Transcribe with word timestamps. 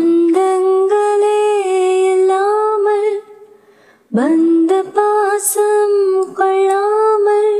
சொந்தங்களே 0.00 1.38
இல்லாமல் 2.12 3.08
பந்த 4.12 4.82
பாசம் 4.96 5.96
கொள்ளாமல் 6.34 7.56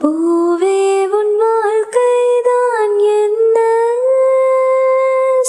பூவே 0.00 0.80
உன் 1.10 1.32
வாழ்க்கைதான் 1.36 2.96
என்ன 3.14 3.56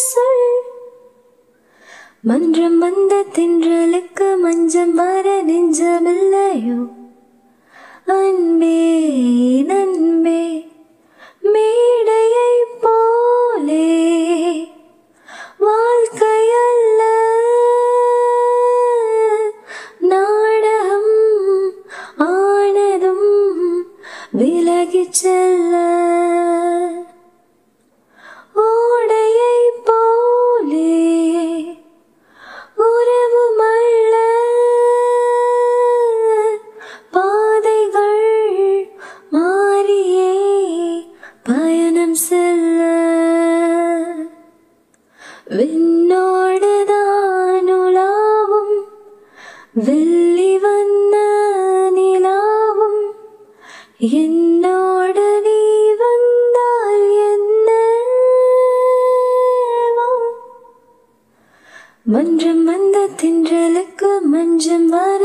சொல்? 0.04 0.48
மன்றம் 2.24 2.78
வந்த 2.78 3.24
தின்றலுக்கு 3.36 4.30
மஞ்சம் 4.38 4.96
வர 4.96 5.28
நெஞ்சமில்லையோ? 5.44 6.80
அன்பே 8.14 8.69
விலகி 24.40 25.08
செல்ல. 25.12 25.76
ஓடையை 28.54 29.72
போலே 29.84 31.78
உறவுமல்ல 32.78 34.16
பாதைகள் 37.12 38.92
மாறியே 39.30 40.36
பயணம் 41.44 42.14
செல்ல. 42.14 42.82
விண்ணோடுதான் 45.50 47.62
உலாவும். 47.62 48.84
வெள்ளி 49.74 50.49
என்னோடு 54.00 55.24
நீ 55.46 55.58
வந்தால் 56.02 57.02
என்ன 57.26 57.70
மன்றம் 62.06 62.64
வந்த 62.66 62.98
தின்றலுக்கு 63.22 64.12
மஞ்சம் 64.26 64.88
வர 64.88 65.22